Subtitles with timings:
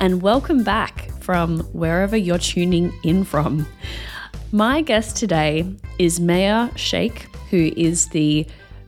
[0.00, 3.66] and welcome back from wherever you're tuning in from.
[4.50, 8.46] My guest today is Maya Sheikh, who is the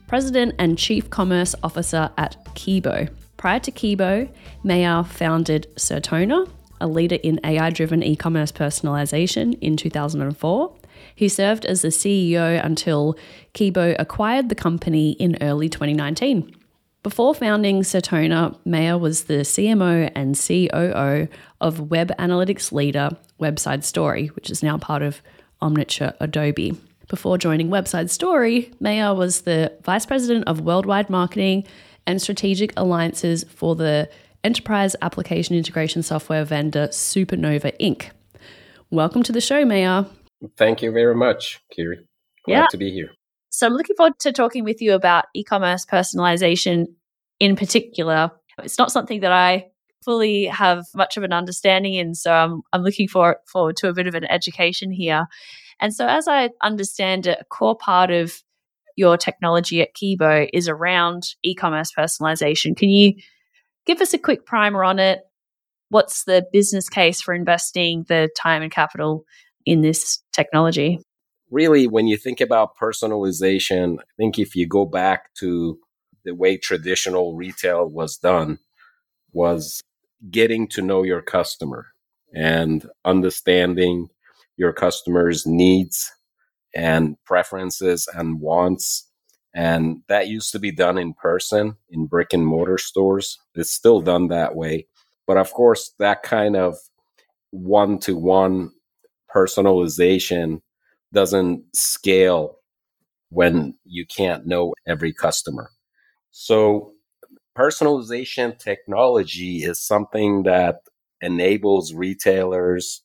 [0.09, 3.11] President and Chief Commerce Officer at Kibo.
[3.37, 4.27] Prior to Kibo,
[4.65, 6.49] Maya founded Certona,
[6.81, 10.75] a leader in AI driven e commerce personalization, in 2004.
[11.15, 13.17] He served as the CEO until
[13.53, 16.57] Kibo acquired the company in early 2019.
[17.03, 21.27] Before founding Certona, Maya was the CMO and COO
[21.61, 25.21] of web analytics leader Webside Story, which is now part of
[25.61, 26.79] Omniture Adobe.
[27.09, 31.65] Before joining Webside Story, Maya was the Vice President of Worldwide Marketing
[32.07, 34.09] and Strategic Alliances for the
[34.45, 38.11] enterprise application integration software vendor Supernova Inc.
[38.93, 40.05] Welcome to the show, Maya.
[40.57, 42.07] Thank you very much, Kiri.
[42.45, 42.67] Glad yeah.
[42.71, 43.11] to be here.
[43.53, 46.87] So I'm looking forward to talking with you about e commerce personalization
[47.39, 48.31] in particular.
[48.63, 49.67] It's not something that I
[50.03, 53.93] fully have much of an understanding in, so I'm, I'm looking for, forward to a
[53.93, 55.27] bit of an education here.
[55.81, 58.43] And so, as I understand it, a core part of
[58.97, 62.75] your technology at Kibo is around e commerce personalization.
[62.75, 63.15] Can you
[63.85, 65.21] give us a quick primer on it?
[65.91, 69.27] What's the business case for investing the time and capital
[69.67, 71.01] in this technology?
[71.53, 75.79] Really, when you think about personalization, I think if you go back to
[76.25, 78.59] the way traditional retail was done,
[79.33, 79.83] was
[80.31, 81.89] getting to know your customer
[82.35, 84.09] and understanding
[84.57, 86.11] your customer's needs
[86.75, 89.09] and preferences and wants.
[89.55, 93.39] And that used to be done in person in brick and mortar stores.
[93.55, 94.87] It's still done that way.
[95.27, 96.77] But of course, that kind of
[97.51, 98.71] one to one
[99.35, 100.63] personalization
[101.13, 102.59] doesn't scale
[103.31, 105.71] when you can't know every customer.
[106.31, 106.93] So
[107.57, 110.81] personalization technology is something that
[111.21, 113.03] enables retailers,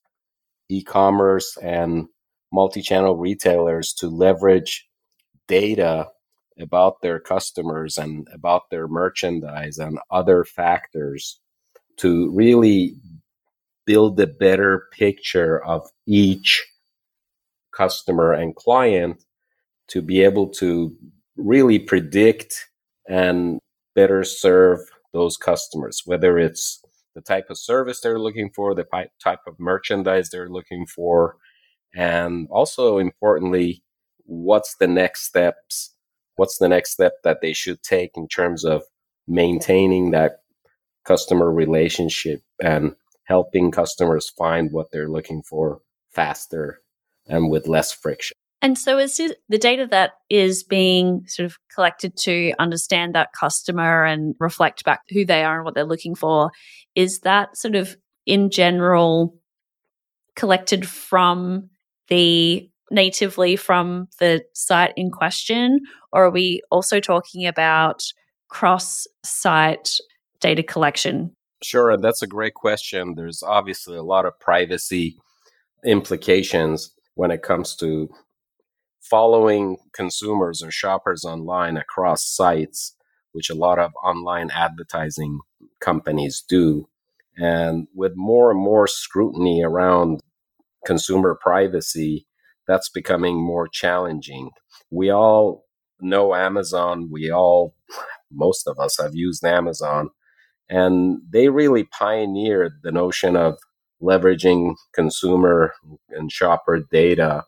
[0.69, 2.07] e-commerce and
[2.51, 4.87] multi-channel retailers to leverage
[5.47, 6.07] data
[6.59, 11.39] about their customers and about their merchandise and other factors
[11.97, 12.95] to really
[13.85, 16.65] build a better picture of each
[17.77, 19.23] customer and client
[19.89, 20.95] to be able to
[21.35, 22.67] really predict
[23.07, 23.59] and
[23.95, 24.79] better serve
[25.13, 26.83] those customers, whether it's
[27.15, 28.85] the type of service they're looking for, the
[29.23, 31.37] type of merchandise they're looking for,
[31.95, 33.81] and also importantly,
[34.25, 35.93] what's the next steps?
[36.35, 38.83] What's the next step that they should take in terms of
[39.27, 40.41] maintaining that
[41.05, 45.79] customer relationship and helping customers find what they're looking for
[46.11, 46.81] faster
[47.29, 48.35] and with less friction.
[48.61, 54.03] And so, is the data that is being sort of collected to understand that customer
[54.03, 56.51] and reflect back who they are and what they're looking for,
[56.95, 57.95] is that sort of
[58.25, 59.35] in general
[60.35, 61.69] collected from
[62.07, 65.79] the natively from the site in question?
[66.11, 68.01] Or are we also talking about
[68.49, 69.89] cross site
[70.39, 71.35] data collection?
[71.61, 71.97] Sure.
[71.97, 73.15] That's a great question.
[73.15, 75.17] There's obviously a lot of privacy
[75.85, 78.07] implications when it comes to
[79.01, 82.95] following consumers or shoppers online across sites,
[83.31, 85.39] which a lot of online advertising
[85.81, 86.87] companies do.
[87.35, 90.19] And with more and more scrutiny around
[90.85, 92.27] consumer privacy,
[92.67, 94.51] that's becoming more challenging.
[94.91, 95.65] We all
[95.99, 97.09] know Amazon.
[97.11, 97.75] We all,
[98.31, 100.11] most of us have used Amazon.
[100.69, 103.57] And they really pioneered the notion of
[104.01, 105.73] leveraging consumer
[106.09, 107.43] and shopper data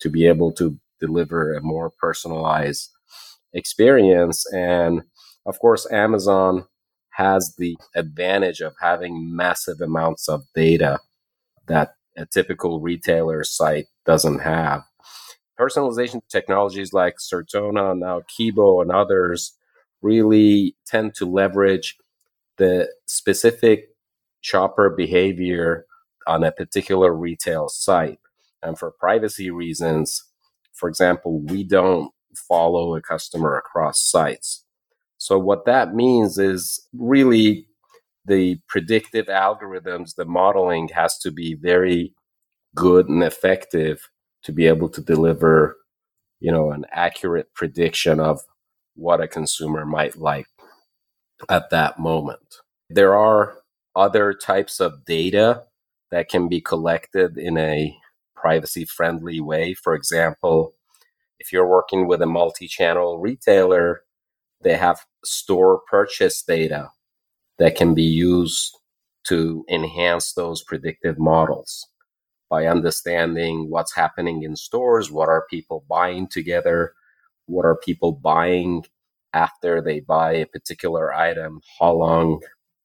[0.00, 2.90] to be able to deliver a more personalized
[3.52, 4.44] experience.
[4.52, 5.02] And
[5.46, 6.66] of course, Amazon
[7.10, 10.98] has the advantage of having massive amounts of data
[11.66, 14.82] that a typical retailer site doesn't have.
[15.58, 19.56] Personalization technologies like Certona, now Kibo, and others
[20.02, 21.96] really tend to leverage
[22.56, 23.93] the specific
[24.44, 25.86] shopper behavior
[26.26, 28.18] on a particular retail site.
[28.62, 30.22] And for privacy reasons,
[30.74, 32.12] for example, we don't
[32.48, 34.64] follow a customer across sites.
[35.16, 37.66] So what that means is really
[38.26, 42.14] the predictive algorithms, the modeling has to be very
[42.74, 44.08] good and effective
[44.42, 45.76] to be able to deliver,
[46.40, 48.42] you know, an accurate prediction of
[48.94, 50.46] what a consumer might like
[51.48, 52.56] at that moment.
[52.90, 53.63] There are
[53.96, 55.64] other types of data
[56.10, 57.96] that can be collected in a
[58.34, 59.74] privacy friendly way.
[59.74, 60.74] For example,
[61.38, 64.02] if you're working with a multi channel retailer,
[64.62, 66.90] they have store purchase data
[67.58, 68.76] that can be used
[69.28, 71.86] to enhance those predictive models
[72.50, 76.92] by understanding what's happening in stores, what are people buying together,
[77.46, 78.84] what are people buying
[79.32, 82.40] after they buy a particular item, how long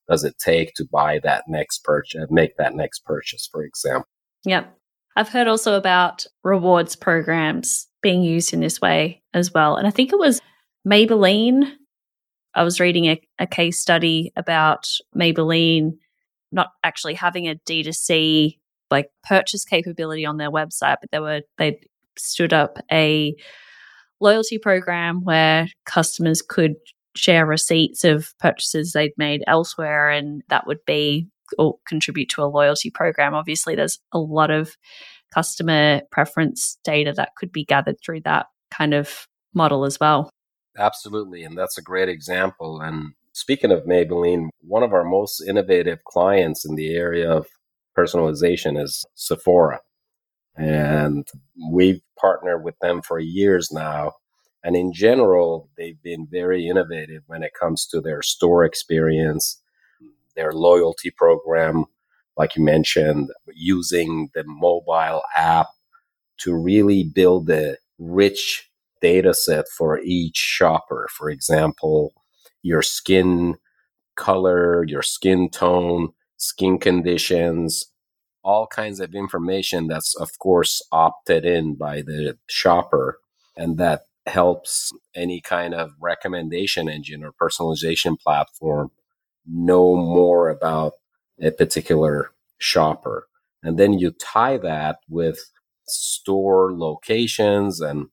[0.09, 4.07] does it take to buy that next purchase, uh, make that next purchase, for example.
[4.45, 4.75] Yep.
[5.15, 9.75] I've heard also about rewards programs being used in this way as well.
[9.75, 10.41] And I think it was
[10.87, 11.73] Maybelline
[12.55, 15.91] I was reading a, a case study about Maybelline
[16.51, 18.57] not actually having a D2C
[18.89, 21.79] like purchase capability on their website, but they were they
[22.17, 23.35] stood up a
[24.19, 26.73] loyalty program where customers could
[27.15, 31.27] share receipts of purchases they'd made elsewhere and that would be
[31.57, 33.33] or contribute to a loyalty program.
[33.33, 34.77] Obviously there's a lot of
[35.33, 40.29] customer preference data that could be gathered through that kind of model as well.
[40.77, 41.43] Absolutely.
[41.43, 42.79] And that's a great example.
[42.79, 47.47] And speaking of Maybelline, one of our most innovative clients in the area of
[47.97, 49.79] personalization is Sephora.
[50.55, 51.27] And
[51.71, 54.13] we've partnered with them for years now.
[54.63, 59.61] And in general, they've been very innovative when it comes to their store experience,
[60.35, 61.85] their loyalty program,
[62.37, 65.67] like you mentioned, using the mobile app
[66.39, 68.69] to really build a rich
[69.01, 71.07] data set for each shopper.
[71.11, 72.13] For example,
[72.61, 73.55] your skin
[74.15, 77.91] color, your skin tone, skin conditions,
[78.43, 83.19] all kinds of information that's, of course, opted in by the shopper.
[83.55, 88.91] And that helps any kind of recommendation engine or personalization platform
[89.45, 90.93] know more about
[91.41, 93.27] a particular shopper.
[93.63, 95.39] And then you tie that with
[95.87, 98.07] store locations and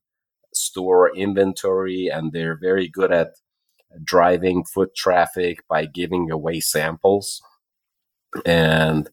[0.54, 3.32] store inventory and they're very good at
[4.02, 7.42] driving foot traffic by giving away samples
[8.44, 9.10] and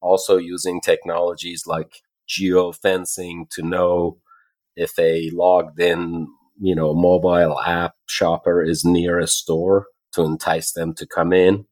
[0.00, 4.18] also using technologies like geofencing to know
[4.74, 6.26] if a logged in
[6.60, 11.66] you know mobile app shopper is near a store to entice them to come in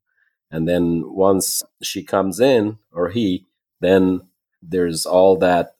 [0.51, 3.47] and then once she comes in or he
[3.81, 4.21] then
[4.63, 5.75] there's all that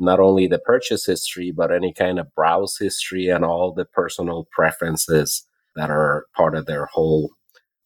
[0.00, 4.48] not only the purchase history, but any kind of browse history and all the personal
[4.50, 5.46] preferences
[5.76, 7.30] that are part of their whole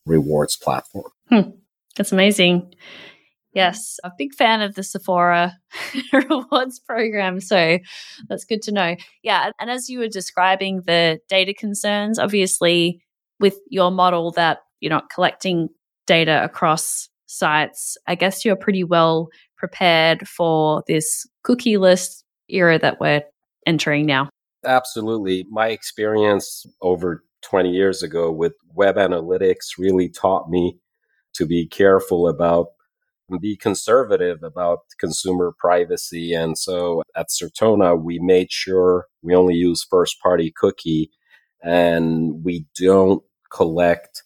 [0.06, 1.10] rewards platform.
[1.28, 1.50] Hmm.
[1.96, 2.72] That's amazing.
[3.54, 5.56] Yes, a big fan of the Sephora
[6.12, 7.40] rewards program.
[7.40, 7.78] So
[8.28, 8.96] that's good to know.
[9.22, 9.50] Yeah.
[9.60, 13.00] And as you were describing the data concerns, obviously,
[13.40, 15.68] with your model that you're not collecting
[16.06, 23.22] data across sites, I guess you're pretty well prepared for this cookieless era that we're
[23.66, 24.28] entering now?
[24.64, 25.46] Absolutely.
[25.50, 30.78] My experience over 20 years ago with web analytics really taught me
[31.34, 32.68] to be careful about
[33.40, 36.34] be conservative about consumer privacy.
[36.34, 41.10] And so at Certona, we made sure we only use first party cookie
[41.62, 44.22] and we don't collect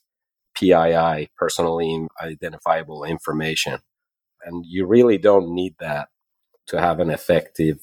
[0.57, 3.79] PII, personally identifiable information.
[4.45, 6.09] And you really don't need that
[6.69, 7.79] to have an effective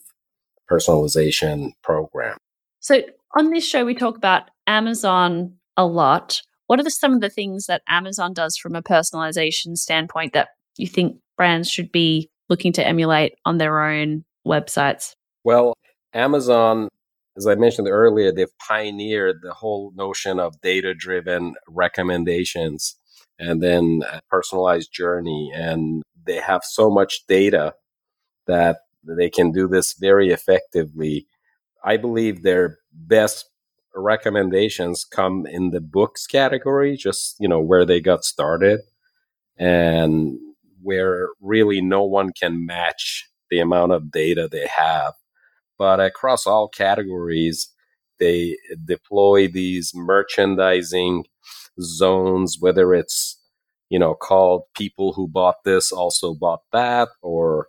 [0.70, 2.38] personalization program.
[2.80, 3.02] So,
[3.38, 6.42] on this show, we talk about Amazon a lot.
[6.68, 10.50] What are the, some of the things that Amazon does from a personalization standpoint that
[10.78, 15.16] you think brands should be looking to emulate on their own websites?
[15.44, 15.74] Well,
[16.14, 16.90] Amazon,
[17.38, 22.98] as I mentioned earlier, they've pioneered the whole notion of data driven recommendations
[23.38, 25.52] and then a personalized journey.
[25.54, 27.74] And they have so much data
[28.48, 31.28] that they can do this very effectively.
[31.84, 33.50] I believe their best
[33.94, 38.82] recommendations come in the books category, just, you know, where they got started
[39.58, 40.38] and
[40.86, 45.14] where really no one can match the amount of data they have.
[45.78, 47.70] But across all categories,
[48.20, 51.26] they deploy these merchandising
[51.82, 53.38] zones, whether it's
[53.90, 57.68] you know, called people who bought this also bought that, or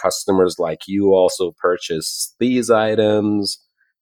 [0.00, 3.58] customers like you also purchased these items,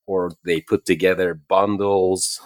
[0.06, 2.40] or they put together bundles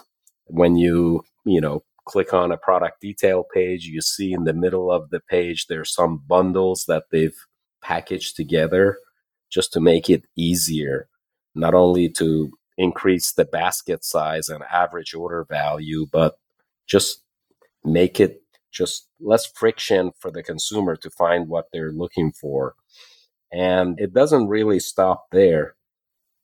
[0.45, 4.91] when you, you know, click on a product detail page, you see in the middle
[4.91, 7.37] of the page there's some bundles that they've
[7.83, 8.97] packaged together
[9.51, 11.07] just to make it easier,
[11.53, 16.39] not only to increase the basket size and average order value, but
[16.87, 17.21] just
[17.83, 22.73] make it just less friction for the consumer to find what they're looking for.
[23.53, 25.75] And it doesn't really stop there.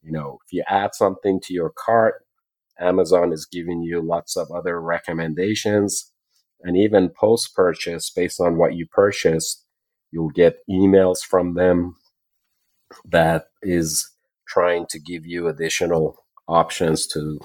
[0.04, 2.25] You know, if you add something to your cart,
[2.80, 6.12] Amazon is giving you lots of other recommendations.
[6.62, 9.66] And even post purchase, based on what you purchased,
[10.12, 11.96] you'll get emails from them
[13.06, 14.10] that is
[14.48, 16.18] trying to give you additional
[16.48, 17.40] options to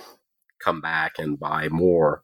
[0.62, 2.22] come back and buy more.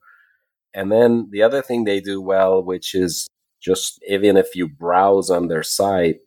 [0.75, 3.27] And then the other thing they do well, which is
[3.63, 6.21] just even if you browse on their site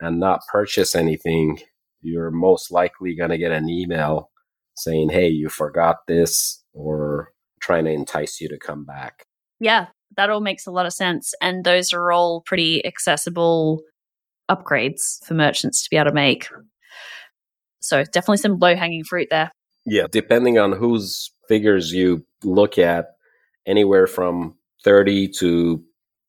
[0.00, 1.58] and not purchase anything,
[2.00, 4.30] you're most likely going to get an email
[4.76, 9.24] saying, hey, you forgot this, or trying to entice you to come back.
[9.60, 11.34] Yeah, that all makes a lot of sense.
[11.40, 13.80] And those are all pretty accessible
[14.50, 16.48] upgrades for merchants to be able to make.
[17.80, 19.50] So definitely some low hanging fruit there.
[19.84, 23.06] Yeah, depending on whose figures you look at,
[23.66, 25.82] anywhere from 30 to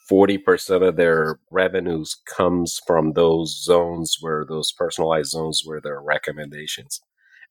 [0.10, 6.04] 40% of their revenues comes from those zones where those personalized zones where there are
[6.04, 7.02] recommendations.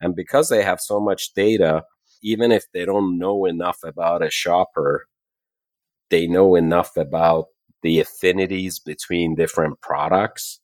[0.00, 1.84] And because they have so much data,
[2.22, 5.06] even if they don't know enough about a shopper,
[6.10, 7.46] they know enough about
[7.82, 10.60] the affinities between different products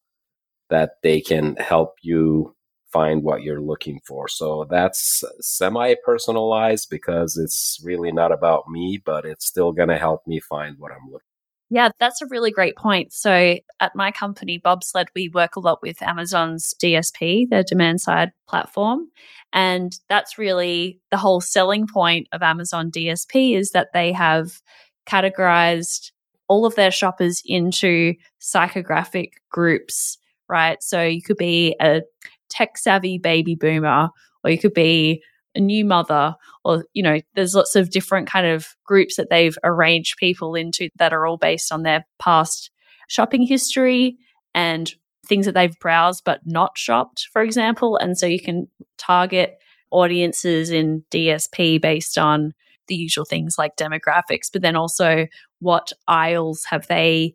[0.70, 2.54] that they can help you
[2.92, 4.28] find what you're looking for.
[4.28, 9.98] So that's semi personalized because it's really not about me, but it's still going to
[9.98, 11.31] help me find what I'm looking
[11.72, 13.14] yeah, that's a really great point.
[13.14, 18.30] So at my company, Bobsled, we work a lot with Amazon's DSP, their demand side
[18.46, 19.08] platform.
[19.54, 24.60] And that's really the whole selling point of Amazon DSP is that they have
[25.08, 26.10] categorized
[26.46, 30.18] all of their shoppers into psychographic groups,
[30.50, 30.82] right?
[30.82, 32.02] So you could be a
[32.50, 34.10] tech savvy baby boomer,
[34.44, 35.22] or you could be
[35.54, 39.58] a new mother or you know there's lots of different kind of groups that they've
[39.64, 42.70] arranged people into that are all based on their past
[43.08, 44.16] shopping history
[44.54, 44.94] and
[45.26, 47.96] things that they've browsed but not shopped for example.
[47.96, 48.68] And so you can
[48.98, 49.58] target
[49.90, 52.52] audiences in DSP based on
[52.88, 55.26] the usual things like demographics but then also
[55.60, 57.34] what aisles have they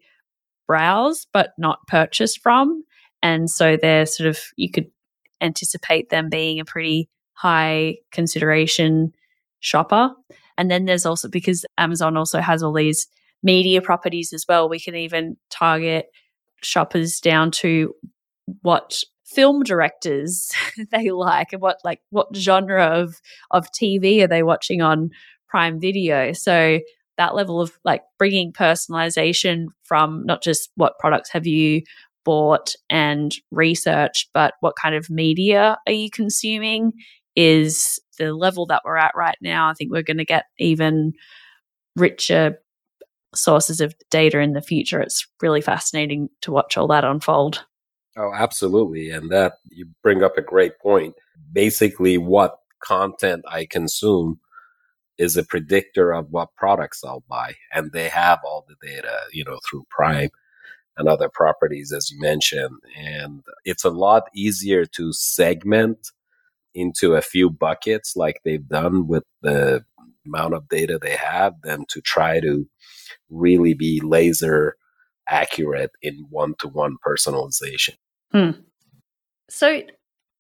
[0.68, 2.84] browsed but not purchased from.
[3.22, 4.88] And so they're sort of you could
[5.40, 9.14] anticipate them being a pretty high consideration
[9.60, 10.12] shopper.
[10.58, 13.08] And then there's also because Amazon also has all these
[13.44, 16.08] media properties as well, we can even target
[16.64, 17.94] shoppers down to
[18.62, 20.52] what film directors
[20.92, 25.10] they like and what like what genre of of TV are they watching on
[25.48, 26.34] Prime Video.
[26.34, 26.80] So
[27.18, 31.82] that level of like bringing personalization from not just what products have you
[32.26, 36.92] bought and researched, but what kind of media are you consuming
[37.38, 39.70] is the level that we're at right now.
[39.70, 41.14] I think we're going to get even
[41.96, 42.58] richer
[43.36, 45.00] sources of data in the future.
[45.00, 47.64] It's really fascinating to watch all that unfold.
[48.18, 49.12] Oh, absolutely.
[49.12, 51.14] And that you bring up a great point.
[51.54, 54.40] Basically, what content I consume
[55.20, 57.54] is a predictor of what products I'll buy.
[57.72, 60.30] And they have all the data, you know, through Prime
[60.98, 62.78] and other properties, as you mentioned.
[62.98, 66.12] And it's a lot easier to segment
[66.78, 69.84] into a few buckets like they've done with the
[70.28, 72.68] amount of data they have than to try to
[73.32, 74.76] really be laser
[75.28, 77.96] accurate in one to one personalization.
[78.32, 78.52] Hmm.
[79.50, 79.82] So,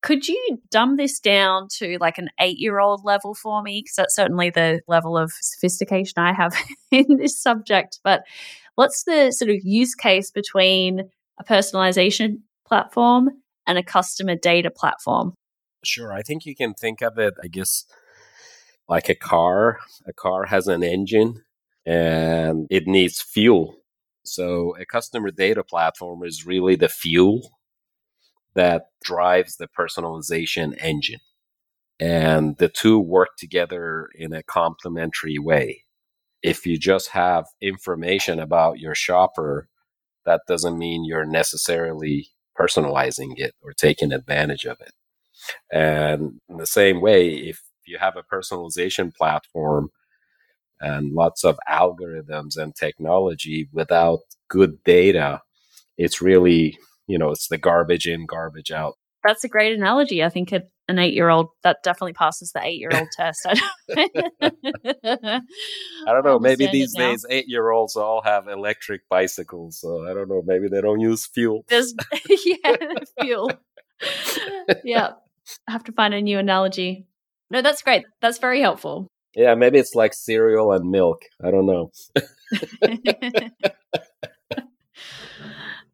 [0.04, 3.82] could you dumb this down to like an eight year old level for me?
[3.84, 6.56] Because that's certainly the level of sophistication I have
[6.92, 8.00] in this subject.
[8.04, 8.22] But
[8.76, 13.30] what's the sort of use case between a personalization platform
[13.66, 15.34] and a customer data platform?
[15.88, 16.12] Sure.
[16.12, 17.86] I think you can think of it, I guess,
[18.90, 19.80] like a car.
[20.06, 21.44] A car has an engine
[21.86, 23.78] and it needs fuel.
[24.26, 27.52] So a customer data platform is really the fuel
[28.54, 31.22] that drives the personalization engine.
[32.00, 35.84] And the two work together in a complementary way.
[36.44, 39.70] If you just have information about your shopper,
[40.26, 42.30] that doesn't mean you're necessarily
[42.60, 44.92] personalizing it or taking advantage of it.
[45.72, 49.90] And in the same way, if you have a personalization platform
[50.80, 55.42] and lots of algorithms and technology without good data,
[55.98, 56.78] it's really,
[57.08, 58.96] you know, it's the garbage in, garbage out.
[59.24, 60.24] that's a great analogy.
[60.24, 63.46] I think it, an eight year old that definitely passes the eight year old test.
[63.46, 65.42] I
[66.06, 66.40] don't know.
[66.40, 69.80] Maybe these days, eight year olds all have electric bicycles.
[69.80, 70.42] So I don't know.
[70.46, 71.66] Maybe they don't use fuel.
[71.68, 71.94] There's,
[72.46, 72.76] yeah,
[73.22, 73.52] fuel.
[74.84, 75.12] yeah.
[75.68, 77.06] I have to find a new analogy.
[77.50, 78.06] No, that's great.
[78.22, 79.08] That's very helpful.
[79.36, 81.24] Yeah, maybe it's like cereal and milk.
[81.44, 81.92] I don't know.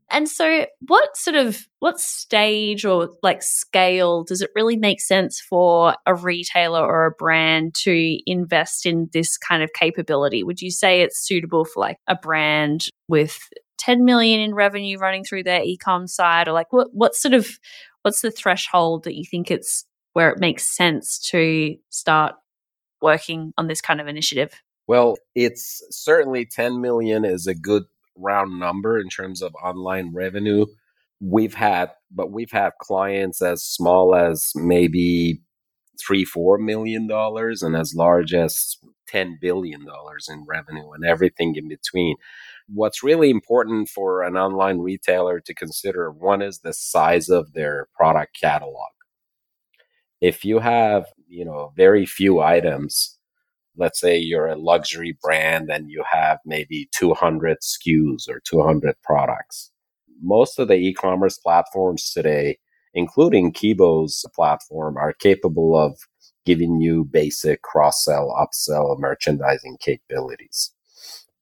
[0.10, 5.42] and so what sort of what stage or like scale does it really make sense
[5.42, 10.44] for a retailer or a brand to invest in this kind of capability?
[10.44, 13.38] Would you say it's suitable for like a brand with
[13.80, 17.60] 10 million in revenue running through their ecom side or like what what sort of
[18.04, 22.36] what's the threshold that you think it's where it makes sense to start
[23.02, 24.62] working on this kind of initiative?
[24.88, 27.84] Well, it's certainly 10 million is a good
[28.16, 30.66] round number in terms of online revenue.
[31.20, 35.42] We've had, but we've had clients as small as maybe
[36.06, 41.56] three, four million dollars and as large as 10 billion dollars in revenue and everything
[41.56, 42.16] in between.
[42.67, 47.88] What's really important for an online retailer to consider one is the size of their
[47.96, 48.89] product catalog.
[50.22, 53.17] If you have you know very few items
[53.75, 59.72] let's say you're a luxury brand and you have maybe 200 SKUs or 200 products
[60.22, 62.58] most of the e-commerce platforms today
[62.93, 65.98] including Kibo's platform are capable of
[66.46, 70.72] giving you basic cross-sell upsell merchandising capabilities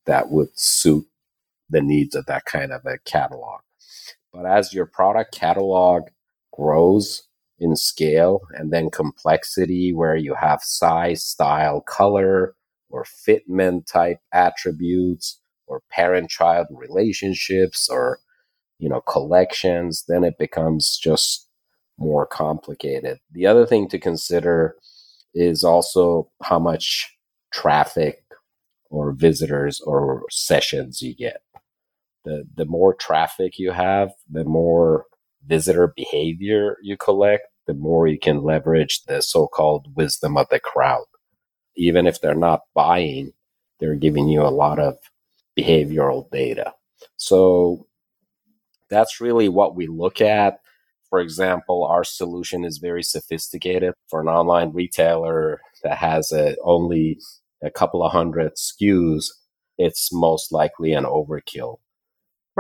[0.05, 1.05] that would suit
[1.71, 3.61] the needs of that kind of a catalog.
[4.33, 6.03] But as your product catalog
[6.53, 7.23] grows
[7.59, 12.55] in scale and then complexity where you have size, style, color,
[12.89, 18.19] or fitment type attributes or parent child relationships or
[18.79, 21.47] you know collections then it becomes just
[21.97, 23.19] more complicated.
[23.31, 24.75] The other thing to consider
[25.33, 27.15] is also how much
[27.53, 28.23] traffic
[28.89, 31.41] or visitors or sessions you get
[32.25, 35.05] the the more traffic you have the more
[35.45, 41.05] visitor behavior you collect the more you can leverage the so-called wisdom of the crowd.
[41.75, 43.31] Even if they're not buying,
[43.79, 44.97] they're giving you a lot of
[45.57, 46.73] behavioral data.
[47.17, 47.87] So
[48.89, 50.59] that's really what we look at.
[51.09, 57.19] For example, our solution is very sophisticated for an online retailer that has a, only
[57.61, 59.25] a couple of hundred SKUs.
[59.77, 61.77] It's most likely an overkill.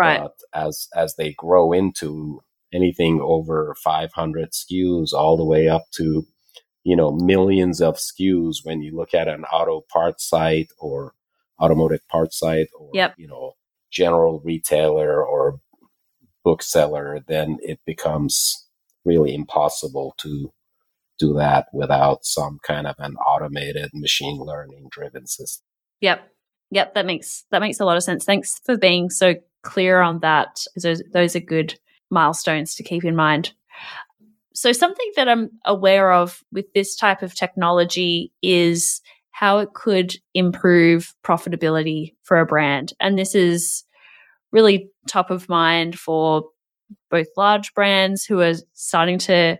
[0.01, 0.19] Right.
[0.19, 2.41] But as as they grow into
[2.73, 6.25] anything over 500 SKUs all the way up to
[6.83, 11.13] you know millions of SKUs when you look at an auto parts site or
[11.61, 13.13] automotive parts site or yep.
[13.17, 13.53] you know
[13.91, 15.59] general retailer or
[16.43, 18.67] bookseller then it becomes
[19.05, 20.51] really impossible to
[21.19, 25.63] do that without some kind of an automated machine learning driven system
[25.99, 26.31] yep
[26.71, 30.19] yep that makes that makes a lot of sense thanks for being so clear on
[30.19, 31.77] that those, those are good
[32.09, 33.53] milestones to keep in mind.
[34.53, 40.15] So, something that I'm aware of with this type of technology is how it could
[40.33, 42.93] improve profitability for a brand.
[42.99, 43.83] And this is
[44.51, 46.49] really top of mind for
[47.09, 49.57] both large brands who are starting to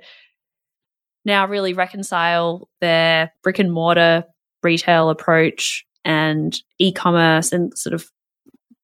[1.23, 4.25] now really reconcile their brick and mortar
[4.63, 8.09] retail approach and e commerce and sort of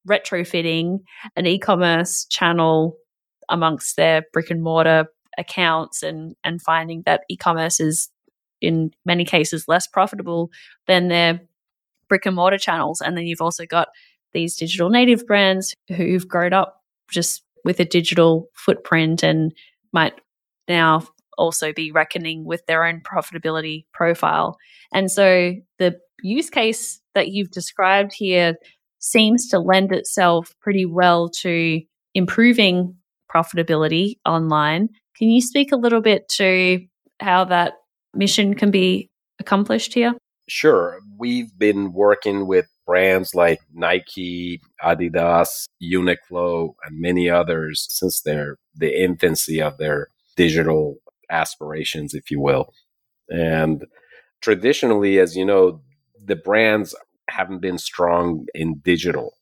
[0.08, 1.00] retrofitting
[1.36, 2.98] an e commerce channel
[3.50, 8.10] amongst their brick and mortar accounts and and finding that e-commerce is
[8.60, 10.50] in many cases less profitable
[10.88, 11.40] than their
[12.10, 13.90] brick and mortar channels and then you've also got
[14.34, 19.54] these digital native brands who've grown up just with a digital footprint and
[19.94, 20.14] might
[20.68, 21.04] now
[21.38, 24.58] also be reckoning with their own profitability profile.
[24.94, 28.56] And so the use case that you've described here
[29.00, 31.82] seems to lend itself pretty well to
[32.14, 32.96] improving
[33.34, 34.90] profitability online.
[35.18, 36.86] Can you speak a little bit to
[37.20, 37.74] how that
[38.14, 40.14] mission can be accomplished here?
[40.48, 41.00] Sure.
[41.18, 49.04] We've been working with brands like Nike, Adidas, Uniqlo, and many others since their the
[49.04, 50.98] infancy of their digital
[51.30, 52.74] aspirations, if you will.
[53.30, 53.86] And
[54.42, 55.82] traditionally, as you know,
[56.24, 56.96] the brands
[57.30, 59.34] haven't been strong in digital.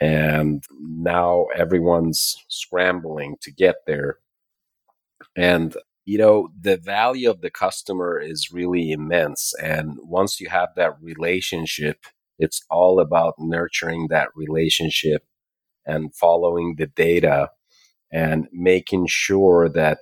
[0.00, 4.18] And now everyone's scrambling to get there.
[5.36, 9.54] And you know the value of the customer is really immense.
[9.62, 12.06] And once you have that relationship
[12.42, 15.22] it's all about nurturing that relationship
[15.86, 17.50] and following the data
[18.12, 19.98] and making sure that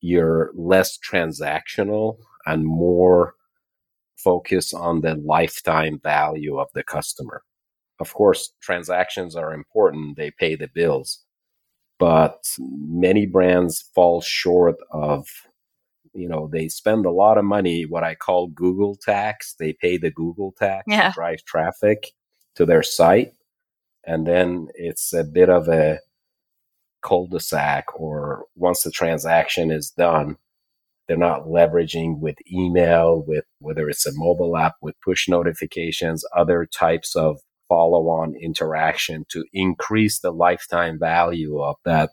[0.00, 3.34] you're less transactional and more
[4.24, 7.42] focused on the lifetime value of the customer.
[8.00, 11.22] Of course, transactions are important, they pay the bills,
[11.98, 15.28] but many brands fall short of
[16.14, 19.96] you know they spend a lot of money what i call google tax they pay
[19.96, 21.08] the google tax yeah.
[21.08, 22.12] to drive traffic
[22.54, 23.32] to their site
[24.06, 25.98] and then it's a bit of a
[27.02, 30.36] cul-de-sac or once the transaction is done
[31.06, 36.66] they're not leveraging with email with whether it's a mobile app with push notifications other
[36.66, 37.38] types of
[37.68, 42.10] follow-on interaction to increase the lifetime value of that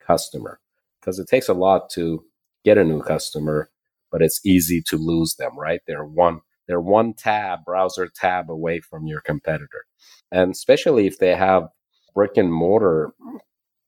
[0.00, 0.58] customer.
[1.00, 2.24] Because it takes a lot to
[2.64, 3.70] get a new customer
[4.10, 5.80] but it's easy to lose them right?
[5.86, 9.84] They're one they're one tab browser tab away from your competitor.
[10.32, 11.68] And especially if they have
[12.14, 13.12] brick and mortar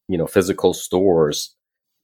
[0.09, 1.55] you know physical stores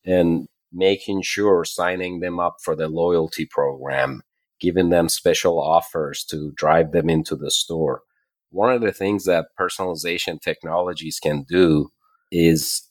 [0.05, 4.23] and making sure signing them up for the loyalty program
[4.61, 8.03] giving them special offers to drive them into the store
[8.51, 11.91] one of the things that personalization technologies can do
[12.31, 12.83] is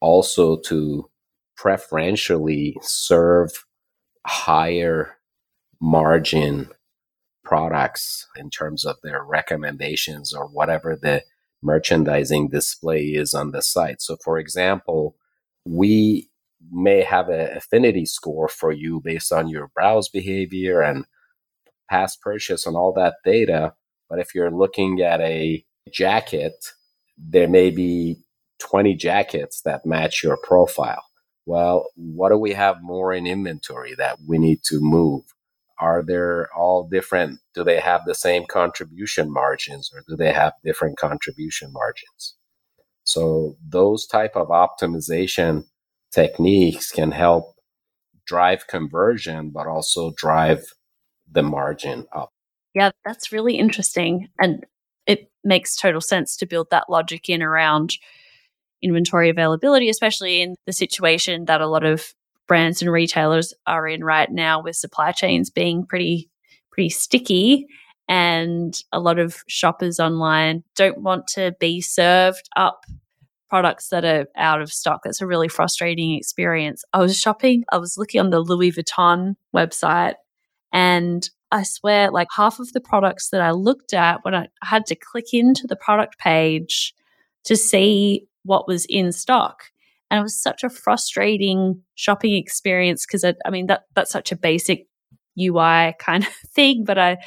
[0.00, 1.08] also to
[1.56, 3.64] preferentially serve
[4.26, 5.18] higher
[5.80, 6.68] margin
[7.44, 11.22] products in terms of their recommendations or whatever the
[11.62, 14.00] merchandising display is on the site.
[14.00, 15.16] So, for example,
[15.64, 16.30] we
[16.70, 21.04] may have an affinity score for you based on your browse behavior and
[21.90, 23.74] past purchase and all that data.
[24.08, 26.54] But if you're looking at a jacket,
[27.18, 28.16] there may be
[28.60, 31.02] 20 jackets that match your profile.
[31.46, 35.24] Well, what do we have more in inventory that we need to move?
[35.80, 37.40] Are there all different?
[37.54, 42.36] Do they have the same contribution margins or do they have different contribution margins?
[43.04, 45.64] So those type of optimization
[46.12, 47.54] techniques can help
[48.26, 50.64] drive conversion, but also drive
[51.30, 52.30] the margin up.
[52.74, 54.28] Yeah, that's really interesting.
[54.38, 54.64] And
[55.06, 57.94] it makes total sense to build that logic in around
[58.82, 62.14] inventory availability, especially in the situation that a lot of
[62.48, 66.28] brands and retailers are in right now with supply chains being pretty
[66.70, 67.66] pretty sticky
[68.08, 72.84] and a lot of shoppers online don't want to be served up
[73.52, 75.02] products that are out of stock.
[75.04, 76.86] That's a really frustrating experience.
[76.94, 80.14] I was shopping, I was looking on the Louis Vuitton website
[80.72, 84.86] and I swear like half of the products that I looked at when I had
[84.86, 86.94] to click into the product page
[87.44, 89.64] to see what was in stock.
[90.10, 94.36] And it was such a frustrating shopping experience because I, mean that that's such a
[94.36, 94.86] basic
[95.38, 97.18] UI kind of thing, but I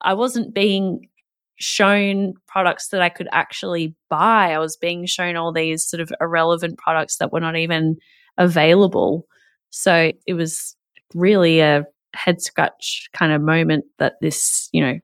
[0.00, 1.10] I wasn't being
[1.58, 4.52] shown products that I could actually buy.
[4.52, 7.96] I was being shown all these sort of irrelevant products that were not even
[8.38, 9.26] available.
[9.70, 10.76] So it was
[11.14, 14.98] really a head scratch kind of moment that this, you know,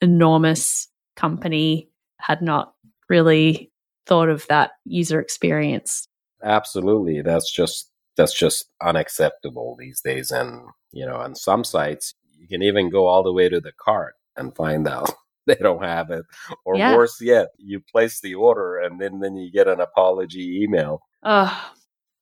[0.00, 1.88] enormous company
[2.18, 2.74] had not
[3.08, 3.70] really
[4.06, 6.08] thought of that user experience.
[6.42, 7.22] Absolutely.
[7.22, 12.62] That's just that's just unacceptable these days and you know on some sites you can
[12.62, 15.10] even go all the way to the cart and find out
[15.46, 16.24] they don't have it
[16.64, 16.96] or yeah.
[16.96, 21.02] worse yet you place the order and then then you get an apology email.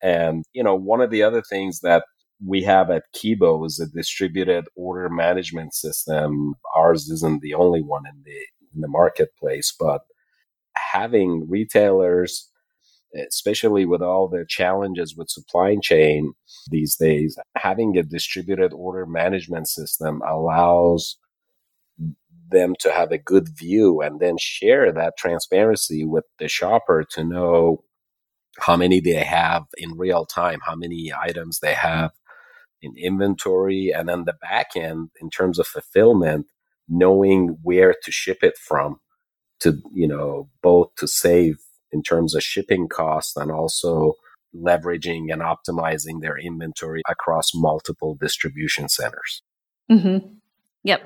[0.03, 2.05] And you know one of the other things that
[2.45, 6.55] we have at Kibo is a distributed order management system.
[6.75, 8.39] Ours isn't the only one in the
[8.75, 10.03] in the marketplace but
[10.75, 12.49] having retailers,
[13.29, 16.33] especially with all the challenges with supply chain
[16.71, 21.19] these days, having a distributed order management system allows
[22.51, 27.25] them to have a good view and then share that transparency with the shopper to
[27.25, 27.85] know
[28.59, 32.11] how many they have in real time, how many items they have
[32.83, 36.47] in inventory, and then the back end in terms of fulfillment,
[36.89, 38.99] knowing where to ship it from
[39.61, 41.59] to you know both to save
[41.93, 44.15] in terms of shipping costs and also
[44.55, 49.43] leveraging and optimizing their inventory across multiple distribution centers.
[49.91, 50.27] Mm-hmm.
[50.83, 51.03] Yep,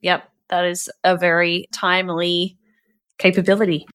[0.00, 2.56] yep, that is a very timely
[3.18, 3.86] capability.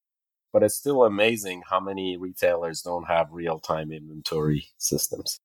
[0.53, 5.39] But it's still amazing how many retailers don't have real time inventory systems.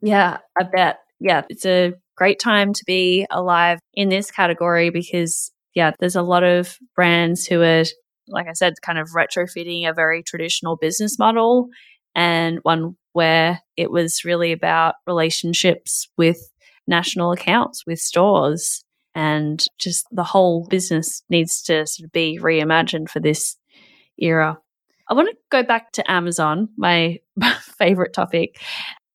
[0.00, 1.00] Yeah, I bet.
[1.20, 6.22] Yeah, it's a great time to be alive in this category because yeah, there's a
[6.22, 7.84] lot of brands who are,
[8.28, 11.68] like I said, kind of retrofitting a very traditional business model
[12.14, 16.50] and one where it was really about relationships with
[16.86, 18.84] national accounts, with stores,
[19.20, 23.58] and just the whole business needs to sort of be reimagined for this
[24.16, 24.58] era.
[25.10, 27.18] I want to go back to Amazon, my
[27.78, 28.58] favorite topic.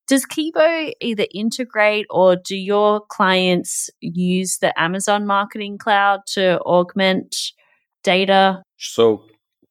[0.08, 7.36] Does Kibo either integrate or do your clients use the Amazon Marketing Cloud to augment
[8.04, 8.62] data?
[8.78, 9.26] So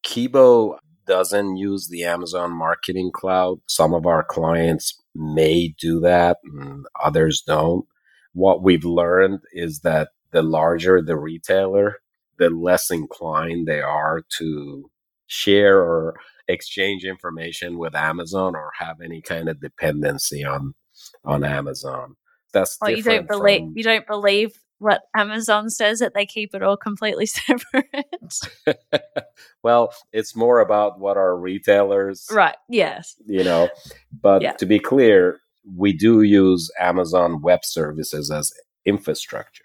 [0.05, 0.75] Kibo
[1.07, 3.59] doesn't use the Amazon Marketing Cloud.
[3.69, 7.85] Some of our clients may do that, and others don't.
[8.33, 11.99] What we've learned is that the larger the retailer,
[12.37, 14.91] the less inclined they are to
[15.27, 16.19] share or
[16.49, 20.73] exchange information with Amazon or have any kind of dependency on
[21.23, 22.17] on Amazon.
[22.51, 26.53] That's oh, you don't believe from, you don't believe what Amazon says that they keep
[26.53, 27.87] it all completely separate.
[29.63, 32.57] well, it's more about what our retailers Right.
[32.67, 33.15] Yes.
[33.25, 33.69] You know,
[34.21, 34.51] but yeah.
[34.53, 35.39] to be clear,
[35.77, 38.51] we do use Amazon Web Services as
[38.85, 39.64] infrastructure.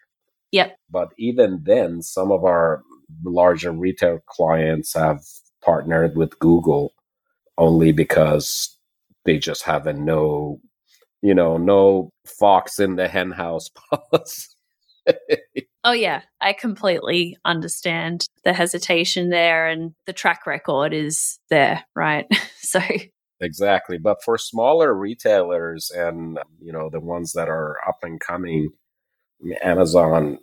[0.52, 0.76] Yep.
[0.90, 2.82] But even then, some of our
[3.24, 5.20] larger retail clients have
[5.62, 6.92] partnered with Google
[7.58, 8.76] only because
[9.24, 10.60] they just have a no,
[11.22, 13.68] you know, no fox in the henhouse
[14.12, 14.48] policy.
[15.84, 22.26] oh yeah, I completely understand the hesitation there and the track record is there, right?
[22.58, 22.80] so
[23.42, 28.70] Exactly, but for smaller retailers and you know the ones that are up and coming,
[29.62, 30.38] Amazon,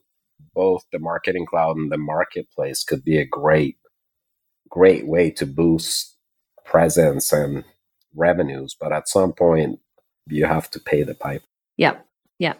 [0.53, 3.77] both the marketing cloud and the marketplace could be a great
[4.69, 6.15] great way to boost
[6.65, 7.63] presence and
[8.15, 9.79] revenues, but at some point
[10.27, 11.43] you have to pay the pipe.
[11.77, 11.95] Yeah.
[12.39, 12.53] Yeah.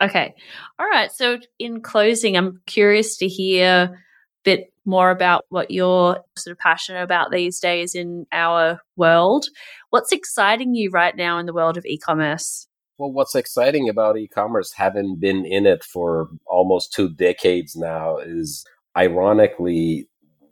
[0.00, 0.34] Okay.
[0.78, 1.10] All right.
[1.10, 3.98] So in closing, I'm curious to hear a
[4.44, 9.46] bit more about what you're sort of passionate about these days in our world.
[9.90, 12.67] What's exciting you right now in the world of e-commerce?
[12.98, 18.64] Well, what's exciting about e-commerce, having been in it for almost two decades now, is
[18.96, 20.08] ironically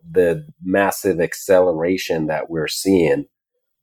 [0.09, 3.26] the massive acceleration that we're seeing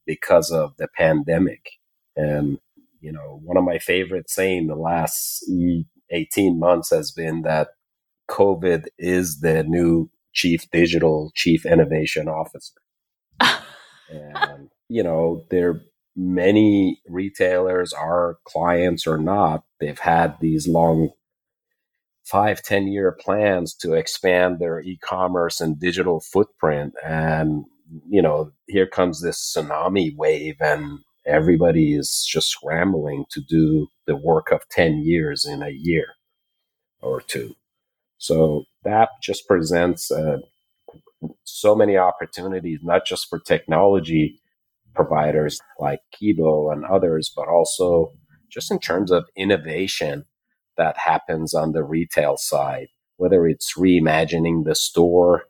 [0.05, 1.71] because of the pandemic.
[2.15, 2.57] And,
[3.01, 7.69] you know, one of my favorite saying the last mm, 18 months has been that
[8.29, 12.79] COVID is the new chief digital, chief innovation officer.
[14.09, 15.81] and, you know, there
[16.15, 21.09] many retailers, our clients or not, they've had these long
[22.23, 26.93] five, 10 year plans to expand their e-commerce and digital footprint.
[27.03, 27.65] And,
[28.07, 34.15] you know, here comes this tsunami wave and everybody is just scrambling to do the
[34.15, 36.07] work of 10 years in a year
[37.01, 37.55] or two.
[38.17, 40.37] So that just presents uh,
[41.43, 44.39] so many opportunities, not just for technology
[44.95, 48.13] providers like Kibo and others, but also
[48.51, 50.25] just in terms of innovation
[50.77, 55.43] that happens on the retail side, whether it's reimagining the store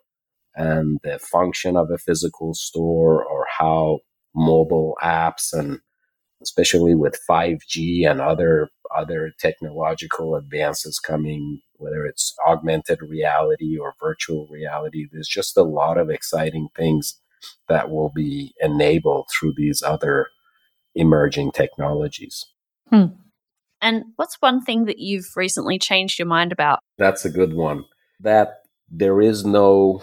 [0.56, 4.00] and the function of a physical store or how
[4.36, 5.80] mobile apps and
[6.42, 14.48] especially with 5G and other other technological advances coming whether it's augmented reality or virtual
[14.52, 17.20] reality there's just a lot of exciting things
[17.70, 20.28] that will be enabled through these other
[20.96, 22.46] emerging technologies.
[22.90, 23.06] Hmm.
[23.82, 26.80] And what's one thing that you've recently changed your mind about?
[26.98, 27.86] That's a good one.
[28.20, 30.02] That there is no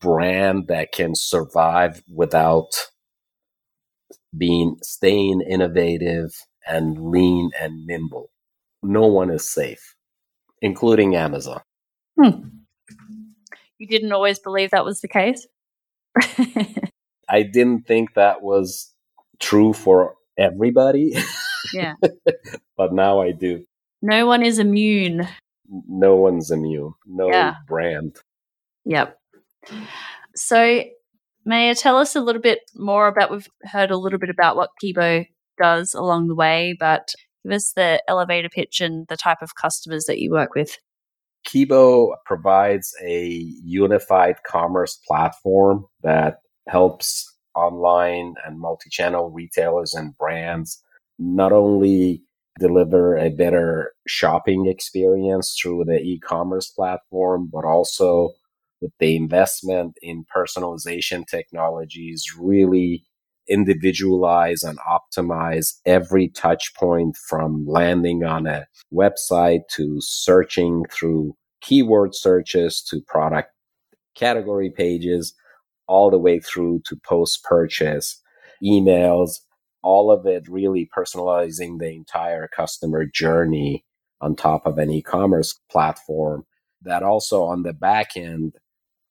[0.00, 2.70] brand that can survive without
[4.36, 6.30] being staying innovative
[6.66, 8.30] and lean and nimble.
[8.82, 9.94] No one is safe,
[10.62, 11.60] including Amazon.
[12.20, 12.48] Hmm.
[13.78, 15.46] You didn't always believe that was the case?
[17.28, 18.92] I didn't think that was
[19.38, 21.14] true for everybody.
[21.72, 21.94] Yeah.
[22.76, 23.64] but now I do.
[24.02, 25.28] No one is immune.
[25.68, 26.94] No one's immune.
[27.06, 27.56] No yeah.
[27.66, 28.16] brand.
[28.84, 29.16] Yep.
[30.34, 30.84] So,
[31.44, 33.30] Maya, tell us a little bit more about.
[33.30, 35.26] We've heard a little bit about what Kibo
[35.60, 37.12] does along the way, but
[37.44, 40.78] give us the elevator pitch and the type of customers that you work with.
[41.46, 43.26] Kibo provides a
[43.64, 47.26] unified commerce platform that helps
[47.56, 50.82] online and multi channel retailers and brands
[51.18, 52.22] not only
[52.58, 58.30] deliver a better shopping experience through the e-commerce platform, but also
[58.80, 63.04] with the investment in personalization technologies, really
[63.50, 72.14] individualize and optimize every touch point from landing on a website to searching through keyword
[72.14, 73.50] searches to product
[74.14, 75.34] category pages,
[75.86, 78.22] all the way through to post purchase
[78.62, 79.38] emails
[79.82, 83.84] all of it really personalizing the entire customer journey
[84.20, 86.44] on top of an e-commerce platform
[86.82, 88.54] that also on the back end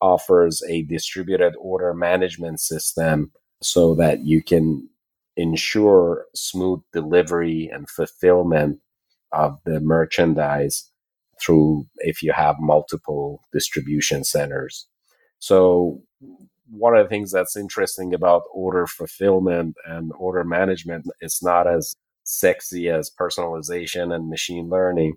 [0.02, 4.88] offers a distributed order management system so that you can
[5.36, 8.80] ensure smooth delivery and fulfillment
[9.32, 10.90] of the merchandise
[11.42, 14.88] through if you have multiple distribution centers.
[15.40, 16.02] So
[16.70, 21.96] one of the things that's interesting about order fulfillment and order management is not as
[22.24, 25.16] sexy as personalization and machine learning,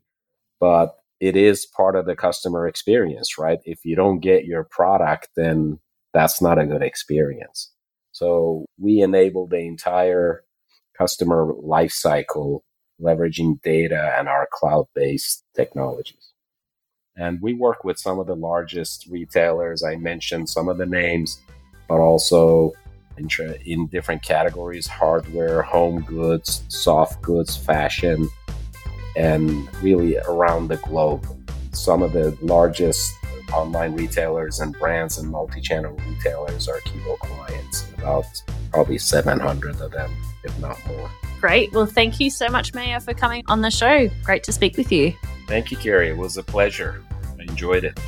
[0.61, 3.59] but it is part of the customer experience, right?
[3.65, 5.79] If you don't get your product, then
[6.15, 7.71] that's not a good experience.
[8.13, 10.45] So we enable the entire
[10.97, 12.61] customer lifecycle
[13.01, 16.33] leveraging data and our cloud based technologies.
[17.17, 19.83] And we work with some of the largest retailers.
[19.83, 21.41] I mentioned some of the names,
[21.89, 22.73] but also
[23.19, 23.29] in,
[23.65, 28.29] in different categories hardware, home goods, soft goods, fashion,
[29.17, 31.27] and really around the globe.
[31.73, 33.13] Some of the largest
[33.53, 38.27] online retailers and brands and multi channel retailers are Kibo clients, about
[38.73, 40.11] probably 700 of them,
[40.45, 41.11] if not more.
[41.41, 41.73] Great.
[41.73, 44.09] Well, thank you so much, Maya, for coming on the show.
[44.23, 45.13] Great to speak with you.
[45.49, 46.11] Thank you, Carrie.
[46.11, 47.03] It was a pleasure.
[47.39, 47.99] I enjoyed it.